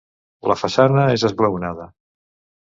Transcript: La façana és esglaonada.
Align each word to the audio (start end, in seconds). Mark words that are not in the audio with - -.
La 0.51 0.55
façana 0.61 1.03
és 1.17 1.27
esglaonada. 1.29 1.87